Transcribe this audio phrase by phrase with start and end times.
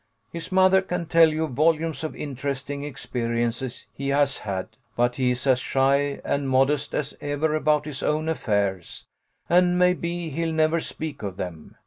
[0.33, 5.45] His mother can tell you volumes of interesting experiences he has had, but he is
[5.45, 9.05] as shy and modest as ever about his own affairs,
[9.47, 11.75] and maybe he'll never speak of them.